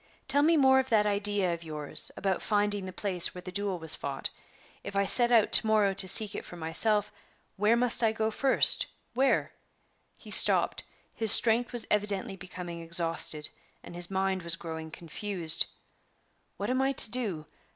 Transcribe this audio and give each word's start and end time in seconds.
Tell 0.27 0.41
me 0.41 0.57
more 0.57 0.79
of 0.79 0.89
that 0.89 1.05
idea 1.05 1.53
of 1.53 1.63
yours 1.63 2.09
about 2.17 2.41
finding 2.41 2.85
the 2.87 2.91
place 2.91 3.35
where 3.35 3.41
the 3.43 3.51
duel 3.51 3.77
was 3.77 3.93
fought. 3.93 4.31
If 4.83 4.95
I 4.95 5.05
set 5.05 5.31
out 5.31 5.51
to 5.51 5.67
morrow 5.67 5.93
to 5.93 6.07
seek 6.07 6.31
for 6.43 6.55
it 6.55 6.59
myself, 6.59 7.13
where 7.55 7.75
must 7.77 8.01
I 8.01 8.11
go 8.11 8.31
to 8.31 8.35
first? 8.35 8.87
where?" 9.13 9.51
He 10.17 10.31
stopped; 10.31 10.83
his 11.13 11.31
strength 11.31 11.71
was 11.71 11.85
evidently 11.91 12.35
becoming 12.35 12.81
exhausted, 12.81 13.49
and 13.83 13.93
his 13.93 14.09
mind 14.09 14.41
was 14.41 14.55
growing 14.55 14.89
confused. 14.89 15.67
"What 16.57 16.71
am 16.71 16.81
I 16.81 16.93
to 16.93 17.11
do? 17.11 17.45